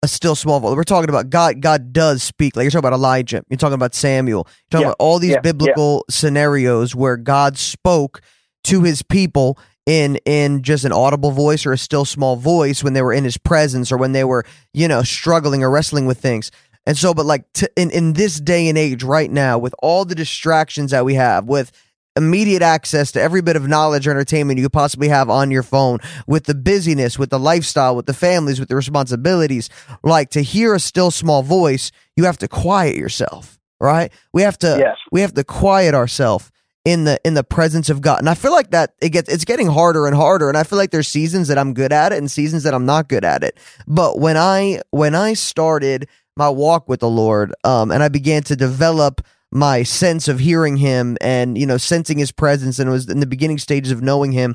[0.02, 0.74] a still small voice.
[0.76, 1.60] We're talking about God.
[1.60, 2.56] God does speak.
[2.56, 3.42] Like you're talking about Elijah.
[3.48, 4.46] You're talking about Samuel.
[4.46, 6.14] You're talking yeah, about all these yeah, biblical yeah.
[6.14, 8.22] scenarios where God spoke
[8.64, 9.58] to His people
[9.90, 13.24] in in just an audible voice or a still small voice when they were in
[13.24, 16.52] His presence or when they were you know struggling or wrestling with things.
[16.86, 20.04] And so, but like to, in in this day and age, right now, with all
[20.04, 21.72] the distractions that we have, with
[22.16, 25.62] immediate access to every bit of knowledge or entertainment you could possibly have on your
[25.64, 29.70] phone with the busyness, with the lifestyle, with the families, with the responsibilities.
[30.04, 34.12] Like to hear a still small voice, you have to quiet yourself, right?
[34.32, 34.96] We have to yes.
[35.10, 36.50] we have to quiet ourselves
[36.84, 38.20] in the in the presence of God.
[38.20, 40.78] And I feel like that it gets it's getting harder and harder and I feel
[40.78, 43.44] like there's seasons that I'm good at it and seasons that I'm not good at
[43.44, 43.58] it.
[43.86, 48.42] But when I when I started my walk with the Lord um and I began
[48.44, 49.20] to develop
[49.52, 53.26] my sense of hearing him and you know sensing his presence and was in the
[53.26, 54.54] beginning stages of knowing him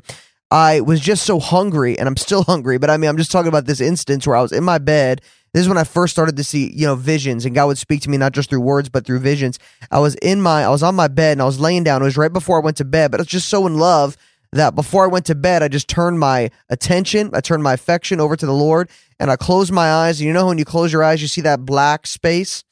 [0.50, 3.48] i was just so hungry and i'm still hungry but i mean i'm just talking
[3.48, 5.20] about this instance where i was in my bed
[5.56, 8.00] this is when i first started to see you know visions and god would speak
[8.00, 9.58] to me not just through words but through visions
[9.90, 12.04] i was in my i was on my bed and i was laying down it
[12.04, 14.16] was right before i went to bed but i was just so in love
[14.52, 18.20] that before I went to bed, I just turned my attention, I turned my affection
[18.20, 18.88] over to the Lord,
[19.18, 20.20] and I closed my eyes.
[20.20, 22.64] And you know, when you close your eyes, you see that black space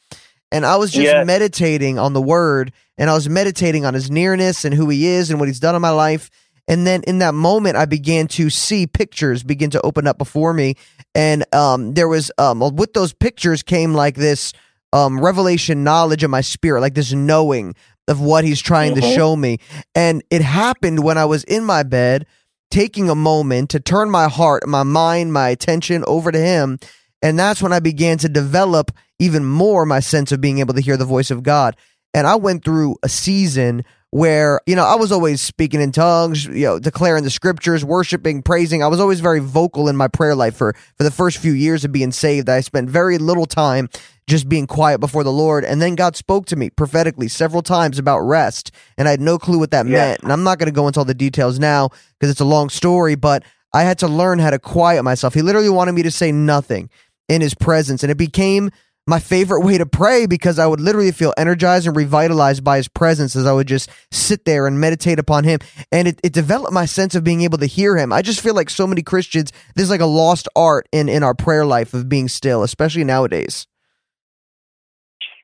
[0.54, 4.64] and I was just meditating on the word and I was meditating on his nearness
[4.64, 6.30] and who he is and what he's done in my life.
[6.68, 10.54] And then in that moment, I began to see pictures begin to open up before
[10.54, 10.76] me.
[11.14, 14.52] And um, there was, um, with those pictures came like this
[14.92, 17.74] um, revelation knowledge of my spirit, like this knowing
[18.08, 19.00] of what he's trying mm-hmm.
[19.00, 19.58] to show me.
[19.94, 22.26] And it happened when I was in my bed,
[22.70, 26.78] taking a moment to turn my heart, my mind, my attention over to him.
[27.22, 30.80] And that's when I began to develop even more my sense of being able to
[30.80, 31.76] hear the voice of God.
[32.12, 36.44] And I went through a season where, you know, I was always speaking in tongues,
[36.44, 38.80] you know, declaring the scriptures, worshiping, praising.
[38.80, 41.84] I was always very vocal in my prayer life for, for the first few years
[41.84, 42.48] of being saved.
[42.48, 43.88] I spent very little time
[44.28, 45.64] just being quiet before the Lord.
[45.64, 48.70] And then God spoke to me prophetically several times about rest.
[48.96, 49.96] And I had no clue what that yeah.
[49.96, 50.22] meant.
[50.22, 51.88] And I'm not going to go into all the details now
[52.20, 55.34] because it's a long story, but I had to learn how to quiet myself.
[55.34, 56.88] He literally wanted me to say nothing
[57.28, 58.04] in his presence.
[58.04, 58.70] And it became
[59.06, 62.88] my favorite way to pray because I would literally feel energized and revitalized by his
[62.88, 65.58] presence as I would just sit there and meditate upon him.
[65.92, 68.12] And it, it developed my sense of being able to hear him.
[68.12, 71.34] I just feel like so many Christians, there's like a lost art in, in our
[71.34, 73.66] prayer life of being still, especially nowadays.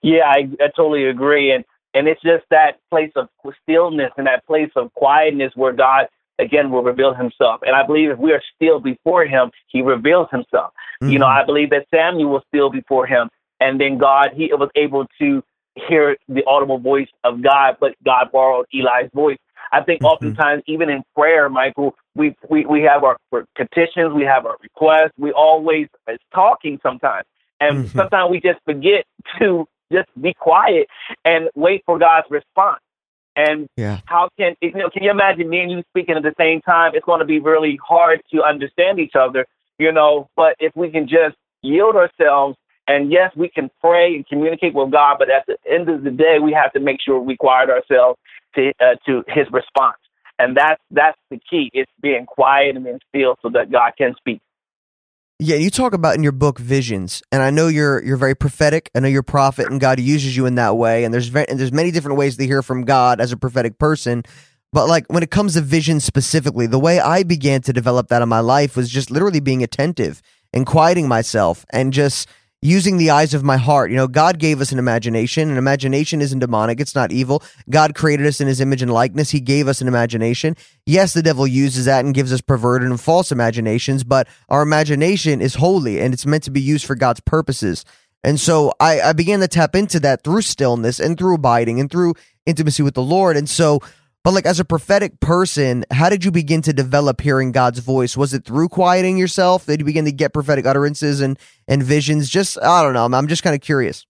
[0.02, 1.52] Yeah, I, I totally agree.
[1.52, 3.28] And, and it's just that place of
[3.62, 6.06] stillness and that place of quietness where God
[6.38, 7.60] again will reveal himself.
[7.66, 10.72] And I believe if we are still before him, he reveals himself.
[11.02, 11.12] Mm-hmm.
[11.12, 11.42] You know, mm-hmm.
[11.42, 13.28] I believe that Samuel was still before him
[13.60, 15.42] and then God, he was able to
[15.88, 19.38] hear the audible voice of God, but God borrowed Eli's voice.
[19.72, 20.06] I think mm-hmm.
[20.06, 23.16] oftentimes, even in prayer, Michael, we, we, we have our
[23.54, 27.26] petitions, we have our requests, we always is talking sometimes.
[27.60, 27.98] And mm-hmm.
[27.98, 29.04] sometimes we just forget
[29.38, 30.86] to just be quiet
[31.24, 32.80] and wait for God's response.
[33.36, 34.00] And yeah.
[34.06, 34.90] how can you know?
[34.90, 36.92] Can you imagine me and you speaking at the same time?
[36.94, 39.46] It's going to be really hard to understand each other,
[39.78, 40.28] you know.
[40.36, 44.90] But if we can just yield ourselves and yes, we can pray and communicate with
[44.90, 47.70] God, but at the end of the day, we have to make sure we quiet
[47.70, 48.18] ourselves
[48.56, 49.98] to uh, to His response,
[50.38, 51.70] and that's that's the key.
[51.72, 54.40] It's being quiet and being still so that God can speak.
[55.42, 58.90] Yeah, you talk about in your book visions, and I know you're you're very prophetic.
[58.94, 61.04] I know you're a prophet, and God uses you in that way.
[61.04, 63.78] And there's very, and there's many different ways to hear from God as a prophetic
[63.78, 64.22] person.
[64.72, 68.20] But like when it comes to vision specifically, the way I began to develop that
[68.20, 70.20] in my life was just literally being attentive
[70.52, 72.28] and quieting myself and just
[72.62, 73.90] using the eyes of my heart.
[73.90, 77.42] You know, God gave us an imagination, and imagination isn't demonic, it's not evil.
[77.68, 79.30] God created us in his image and likeness.
[79.30, 80.56] He gave us an imagination.
[80.84, 85.40] Yes, the devil uses that and gives us perverted and false imaginations, but our imagination
[85.40, 87.84] is holy and it's meant to be used for God's purposes.
[88.22, 91.90] And so I, I began to tap into that through stillness and through abiding and
[91.90, 93.36] through intimacy with the Lord.
[93.36, 93.80] And so
[94.22, 98.16] but like as a prophetic person, how did you begin to develop hearing God's voice?
[98.16, 99.66] Was it through quieting yourself?
[99.66, 102.28] Did you begin to get prophetic utterances and and visions?
[102.28, 103.04] Just I don't know.
[103.04, 104.06] I'm, I'm just kind of curious.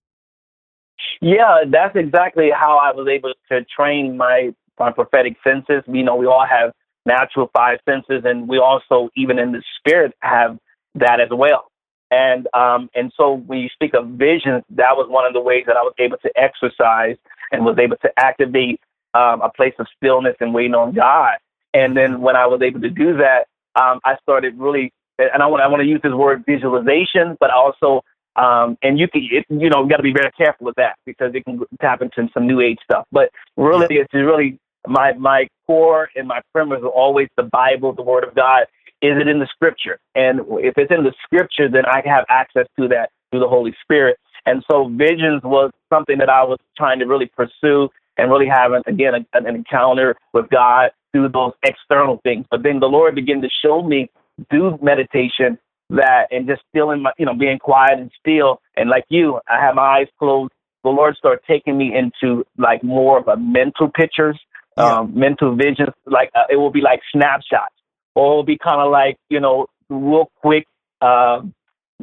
[1.21, 5.83] Yeah, that's exactly how I was able to train my my prophetic senses.
[5.87, 6.73] You know, we all have
[7.07, 10.59] natural five senses, and we also, even in the spirit, have
[10.95, 11.71] that as well.
[12.11, 15.65] And um, and so when you speak of visions, that was one of the ways
[15.67, 17.17] that I was able to exercise
[17.53, 18.81] and was able to activate
[19.15, 21.39] um, a place of stillness and waiting on God.
[21.73, 23.47] And then when I was able to do that,
[23.81, 27.51] um, I started really, and I want I want to use this word visualization, but
[27.51, 28.03] also
[28.37, 30.97] um, and you can, it, you know, you got to be very careful with that
[31.05, 33.07] because it can tap into some new age stuff.
[33.11, 38.03] But really, it's really my my core and my premise are always the Bible, the
[38.03, 38.63] Word of God.
[39.03, 39.99] Is it in the Scripture?
[40.15, 43.75] And if it's in the Scripture, then I have access to that through the Holy
[43.83, 44.19] Spirit.
[44.47, 47.89] And so, visions was something that I was trying to really pursue
[48.21, 52.47] and really having, again a, an encounter with God through those external things.
[52.51, 54.11] But then the Lord began to show me
[54.51, 55.59] do meditation
[55.91, 59.41] that and just still in my you know being quiet and still and like you
[59.49, 60.53] i have my eyes closed
[60.85, 64.39] the lord started taking me into like more of a mental pictures
[64.79, 64.99] yeah.
[64.99, 67.75] um mental visions like uh, it will be like snapshots
[68.15, 70.67] or it will be kind of like you know real quick
[71.03, 71.41] uh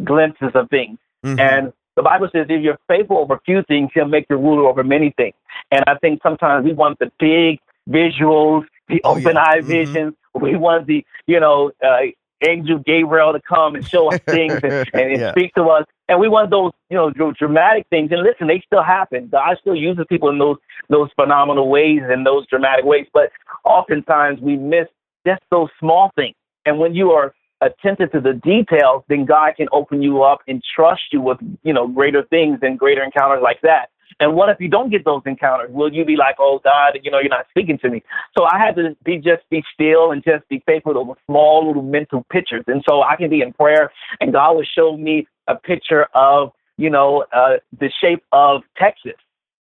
[0.03, 1.39] glimpses of things mm-hmm.
[1.39, 4.84] and the bible says if you're faithful over few things he'll make you ruler over
[4.84, 5.34] many things
[5.72, 9.43] and i think sometimes we want the big visuals the oh, open yeah.
[9.43, 9.67] eye mm-hmm.
[9.67, 12.02] visions we want the you know uh,
[12.48, 15.32] angel Gabriel to come and show us things and, and, yeah.
[15.32, 15.86] speak to us.
[16.08, 18.12] And we want those, you know, dramatic things.
[18.12, 19.28] And listen, they still happen.
[19.30, 20.58] God still uses people in those
[20.89, 23.08] those phenomenal ways and those dramatic ways.
[23.13, 23.32] But
[23.65, 24.88] oftentimes we miss
[25.26, 26.36] just those small things.
[26.65, 30.62] And when you are attentive to the details, then God can open you up and
[30.76, 33.89] trust you with, you know, greater things and greater encounters like that.
[34.20, 35.70] And what if you don't get those encounters?
[35.72, 38.04] Will you be like, oh God, you know, you're not speaking to me?
[38.38, 41.84] So I had to be just be still and just be faithful to small little
[41.84, 42.63] mental pictures.
[42.67, 46.52] And so I can be in prayer, and God will show me a picture of,
[46.78, 49.15] you know, uh, the shape of Texas.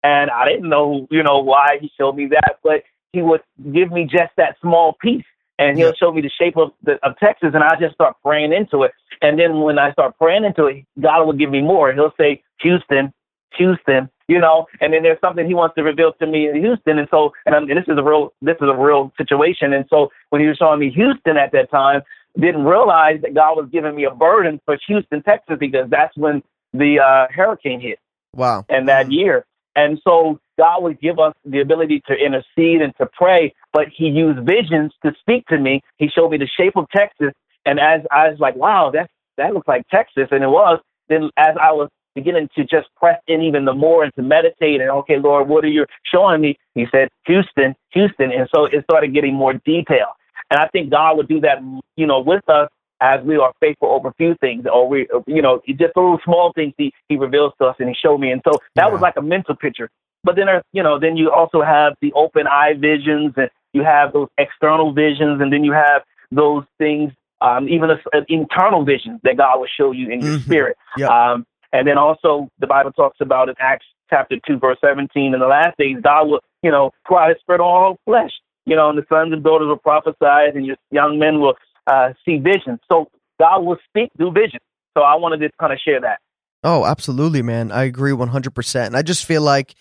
[0.04, 3.42] And I didn't know, you know, why he showed me that, but he would
[3.74, 5.26] give me just that small piece
[5.60, 8.54] and he'll show me the shape of the, of Texas, and I just start praying
[8.54, 8.92] into it.
[9.22, 11.92] And then when I start praying into it, God will give me more.
[11.94, 13.12] He'll say Houston,
[13.58, 17.00] Houston, you know, and then there's something he wants to reveal to me in Houston,
[17.00, 19.86] and so and, I'm, and this is a real this is a real situation, and
[19.90, 22.02] so when he was showing me Houston at that time,
[22.38, 26.44] didn't realize that God was giving me a burden for Houston, Texas, because that's when
[26.74, 28.00] the uh, hurricane hit.
[28.36, 28.66] Wow!
[28.70, 33.06] And that year, and so God would give us the ability to intercede and to
[33.06, 35.82] pray, but He used visions to speak to me.
[35.98, 37.32] He showed me the shape of Texas,
[37.66, 40.80] and as I was like, wow, that that looks like Texas, and it was.
[41.10, 44.82] Then as I was beginning to just press in even the more and to meditate
[44.82, 46.58] and okay, Lord, what are you showing me?
[46.74, 48.32] He said, Houston, Houston.
[48.32, 50.08] And so it started getting more detail.
[50.50, 51.58] And I think God would do that,
[51.96, 55.42] you know, with us as we are faithful over a few things, or we, you
[55.42, 58.32] know, just little small things he, he reveals to us and he showed me.
[58.32, 58.92] And so that yeah.
[58.92, 59.90] was like a mental picture.
[60.24, 63.84] But then, there's, you know, then you also have the open eye visions and you
[63.84, 66.02] have those external visions and then you have
[66.32, 70.44] those things, um, even an internal visions that God will show you in your mm-hmm.
[70.44, 70.78] spirit.
[70.98, 71.10] Yep.
[71.10, 75.40] Um, and then also the Bible talks about in Acts chapter 2, verse 17, in
[75.40, 78.32] the last days, God will, you know, pour on all flesh.
[78.66, 81.54] You know, and the sons and daughters will prophesy, and your young men will
[81.88, 82.80] uh, see visions.
[82.90, 84.60] So God will speak through vision.
[84.98, 86.20] So I wanted to kind of share that.
[86.64, 87.72] Oh, absolutely, man.
[87.72, 88.88] I agree 100%.
[88.88, 89.76] And I just feel like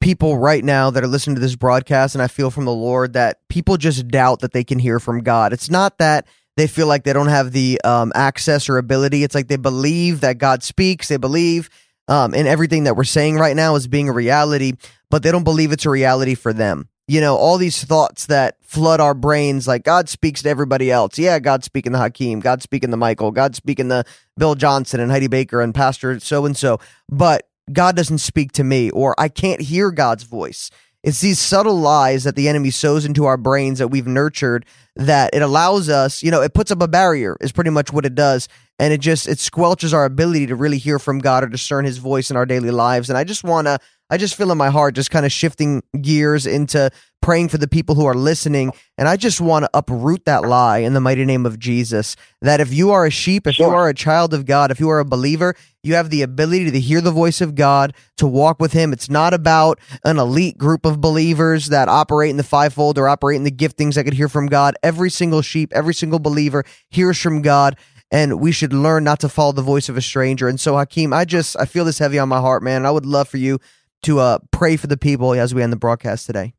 [0.00, 3.12] people right now that are listening to this broadcast, and I feel from the Lord
[3.12, 5.52] that people just doubt that they can hear from God.
[5.52, 9.24] It's not that they feel like they don't have the um, access or ability.
[9.24, 11.08] It's like they believe that God speaks.
[11.08, 11.70] They believe
[12.08, 14.72] um, in everything that we're saying right now as being a reality,
[15.10, 16.88] but they don't believe it's a reality for them.
[17.08, 21.18] You know, all these thoughts that flood our brains, like God speaks to everybody else.
[21.18, 24.04] Yeah, God speaking to Hakeem, God speaking to Michael, God speaking to
[24.36, 28.64] Bill Johnson and Heidi Baker and Pastor so and so, but God doesn't speak to
[28.64, 30.70] me, or I can't hear God's voice.
[31.02, 34.64] It's these subtle lies that the enemy sows into our brains that we've nurtured
[34.96, 38.06] that it allows us, you know, it puts up a barrier is pretty much what
[38.06, 38.48] it does.
[38.78, 41.98] And it just, it squelches our ability to really hear from God or discern his
[41.98, 43.08] voice in our daily lives.
[43.10, 43.78] And I just want to,
[44.12, 46.90] I just feel in my heart just kind of shifting gears into
[47.22, 48.70] praying for the people who are listening.
[48.98, 52.14] And I just want to uproot that lie in the mighty name of Jesus.
[52.42, 53.68] That if you are a sheep, if sure.
[53.68, 56.70] you are a child of God, if you are a believer, you have the ability
[56.72, 58.92] to hear the voice of God, to walk with Him.
[58.92, 63.36] It's not about an elite group of believers that operate in the fivefold or operate
[63.36, 64.74] in the giftings that could hear from God.
[64.82, 67.78] Every single sheep, every single believer hears from God.
[68.10, 70.48] And we should learn not to follow the voice of a stranger.
[70.48, 72.84] And so, Hakeem, I just I feel this heavy on my heart, man.
[72.84, 73.58] I would love for you
[74.02, 76.54] to uh, pray for the people as we end the broadcast today.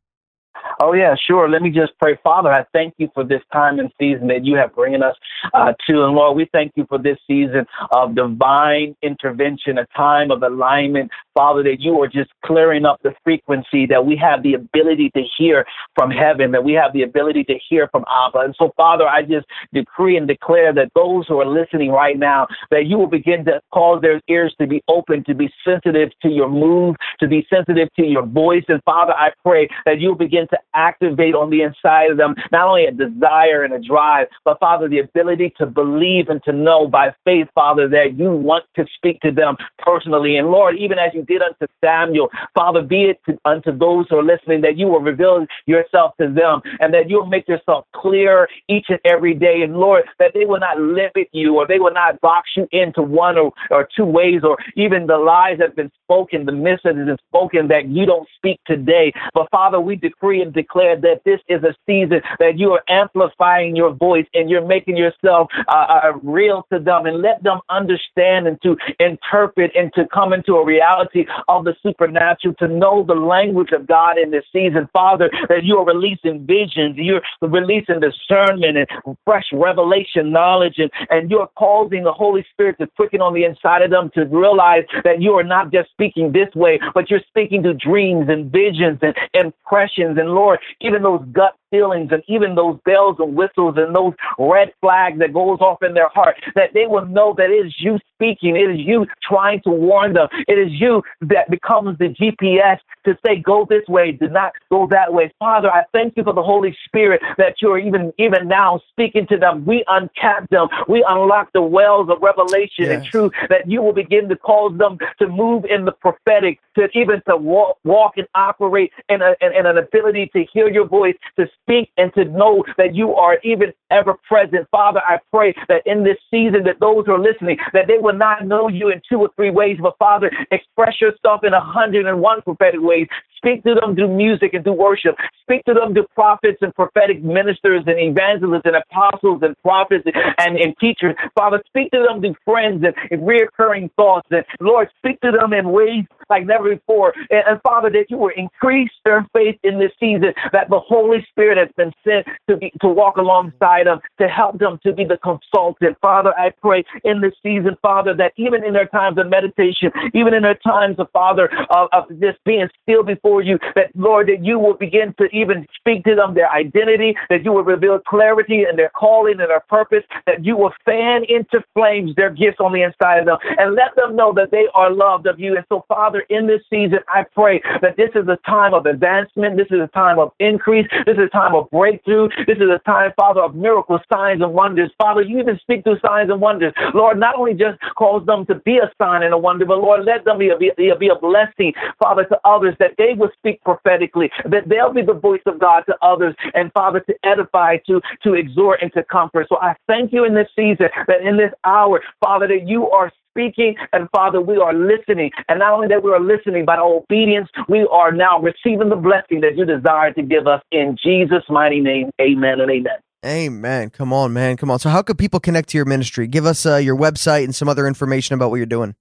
[0.80, 1.48] Oh, yeah, sure.
[1.48, 2.18] Let me just pray.
[2.22, 5.14] Father, I thank you for this time and season that you have bringing us
[5.52, 6.04] uh, to.
[6.04, 11.10] And Lord, we thank you for this season of divine intervention, a time of alignment.
[11.34, 15.22] Father, that you are just clearing up the frequency, that we have the ability to
[15.36, 15.64] hear
[15.94, 18.40] from heaven, that we have the ability to hear from Abba.
[18.40, 22.46] And so, Father, I just decree and declare that those who are listening right now,
[22.70, 26.28] that you will begin to cause their ears to be open, to be sensitive to
[26.28, 28.64] your move, to be sensitive to your voice.
[28.68, 32.68] And Father, I pray that you'll begin to activate on the inside of them not
[32.68, 36.86] only a desire and a drive, but Father, the ability to believe and to know
[36.86, 40.36] by faith, Father, that you want to speak to them personally.
[40.36, 44.18] And Lord, even as you did unto Samuel, Father, be it to, unto those who
[44.18, 48.48] are listening that you will reveal yourself to them and that you'll make yourself clear
[48.68, 49.62] each and every day.
[49.62, 53.02] And Lord, that they will not limit you or they will not box you into
[53.02, 56.82] one or, or two ways or even the lies that have been spoken, the myths
[56.84, 59.12] that have been spoken that you don't speak today.
[59.32, 63.76] But Father, we decree and declare that this is a season that you are amplifying
[63.76, 68.46] your voice and you're making yourself uh, uh, real to them and let them understand
[68.46, 73.14] and to interpret and to come into a reality of the supernatural, to know the
[73.14, 74.88] language of God in this season.
[74.92, 81.30] Father, that you are releasing visions, you're releasing discernment and fresh revelation knowledge, and, and
[81.30, 85.20] you're causing the Holy Spirit to quicken on the inside of them to realize that
[85.20, 89.14] you are not just speaking this way, but you're speaking to dreams and visions and
[89.34, 90.18] impressions.
[90.18, 94.72] And Lord, even those gut feelings and even those bells and whistles and those red
[94.80, 97.98] flags that goes off in their heart, that they will know that it is you
[98.14, 98.56] speaking.
[98.56, 100.28] It is you trying to warn them.
[100.46, 104.86] It is you that becomes the GPS to say, go this way, do not go
[104.90, 105.32] that way.
[105.38, 109.36] Father, I thank you for the Holy Spirit that you're even, even now speaking to
[109.36, 109.64] them.
[109.64, 110.68] We uncap them.
[110.88, 112.90] We unlock the wells of revelation yes.
[112.90, 116.88] and truth that you will begin to cause them to move in the prophetic, to
[116.94, 120.86] even to walk, walk and operate in, a, in, in an ability to hear your
[120.86, 124.68] voice, to speak and to know that you are even ever present.
[124.70, 128.16] Father, I pray that in this season that those who are listening, that they will
[128.16, 132.06] not know you in two or three ways, but Father, express yourself in a hundred
[132.06, 133.06] and one prophetic ways.
[133.36, 135.16] Speak to them through music and through worship.
[135.42, 140.06] Speak to them through prophets and prophetic ministers and evangelists and apostles and prophets
[140.38, 141.14] and, and teachers.
[141.34, 144.26] Father, speak to them through friends and, and reoccurring thoughts.
[144.30, 147.14] And Lord, speak to them in ways like never before.
[147.30, 151.24] And, and Father, that you will increase their faith in this season, that the Holy
[151.30, 155.04] Spirit has been sent to be, to walk alongside them, to help them to be
[155.04, 155.96] the consultant.
[156.00, 160.34] Father, I pray in this season, Father, that even in their times of meditation, even
[160.34, 164.44] in their times of Father of, of just being still before you, that Lord, that
[164.44, 168.64] you will begin to even speak to them their identity, that you will reveal clarity
[168.64, 172.72] and their calling and their purpose, that you will fan into flames their gifts on
[172.72, 175.56] the inside of them, and let them know that they are loved of you.
[175.56, 179.56] And so, Father, in this season, I pray that this is a time of advancement,
[179.56, 182.80] this is a time of increase, this is a time of breakthrough, this is a
[182.84, 184.90] time, Father, of miracles, signs, and wonders.
[184.98, 186.72] Father, you even speak through signs and wonders.
[186.94, 190.04] Lord, not only just cause them to be a sign and a wonder, but Lord,
[190.04, 193.62] let them be a, be, be a blessing, Father, to others, that they will speak
[193.62, 198.00] prophetically, that they'll be the voice of God to others, and Father, to edify, to,
[198.22, 199.46] to exhort, and to comfort.
[199.48, 203.12] So I thank you in this season, that in this hour, Father, that you are
[203.34, 205.30] speaking, and Father, we are listening.
[205.48, 208.96] And not only that we are listening, but our obedience, we are now receiving the
[208.96, 212.10] blessing that you desire to give us in Jesus' mighty name.
[212.20, 212.98] Amen and amen.
[213.24, 213.90] Amen.
[213.90, 214.56] Come on, man.
[214.56, 214.78] Come on.
[214.78, 216.26] So, how could people connect to your ministry?
[216.26, 218.94] Give us uh, your website and some other information about what you're doing.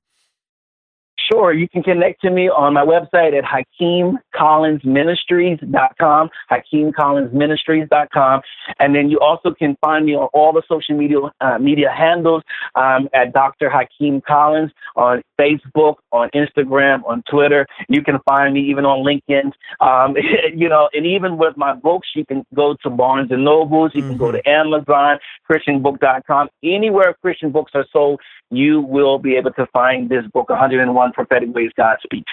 [1.33, 8.41] Sure, you can connect to me on my website at HakeemCollinsMinistries.com, HakeemCollinsMinistries.com.
[8.79, 12.43] And then you also can find me on all the social media uh, media handles
[12.75, 13.71] um, at Dr.
[13.71, 17.65] Hakeem Collins on Facebook, on Instagram, on Twitter.
[17.89, 19.53] You can find me even on LinkedIn.
[19.79, 20.15] Um,
[20.55, 24.01] you know, and even with my books, you can go to Barnes and Nobles, you
[24.01, 24.11] mm-hmm.
[24.11, 24.37] can go mm-hmm.
[24.37, 25.17] to Amazon,
[25.49, 26.49] ChristianBook.com.
[26.63, 28.21] Anywhere Christian books are sold,
[28.51, 32.31] you will be able to find this book, 101 Prophetic Ways God Speaks.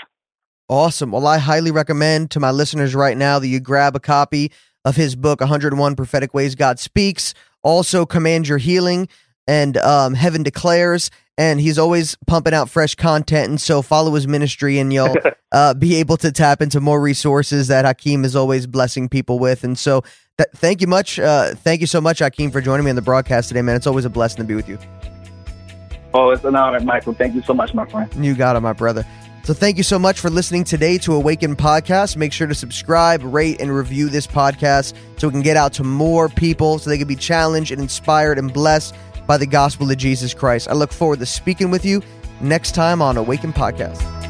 [0.68, 1.11] Awesome.
[1.11, 4.53] Well, I highly recommend to my listeners right now that you grab a copy
[4.84, 7.34] of his book, 101 Prophetic Ways God Speaks.
[7.62, 9.09] Also, Command Your Healing
[9.47, 11.11] and um, Heaven Declares.
[11.36, 13.49] And he's always pumping out fresh content.
[13.49, 15.16] And so follow his ministry and you'll
[15.53, 19.64] uh, be able to tap into more resources that Hakeem is always blessing people with.
[19.64, 20.03] And so
[20.38, 21.18] th- thank you much.
[21.18, 23.76] Uh, thank you so much, Hakeem, for joining me on the broadcast today, man.
[23.76, 24.78] It's always a blessing to be with you.
[26.12, 27.14] Oh, it's an honor, Michael.
[27.14, 28.12] Thank you so much, my friend.
[28.24, 29.04] You got it, my brother.
[29.42, 32.16] So thank you so much for listening today to Awaken Podcast.
[32.16, 35.84] Make sure to subscribe, rate, and review this podcast so we can get out to
[35.84, 38.94] more people so they can be challenged and inspired and blessed
[39.26, 40.68] by the gospel of Jesus Christ.
[40.68, 42.02] I look forward to speaking with you
[42.40, 44.29] next time on Awaken Podcast.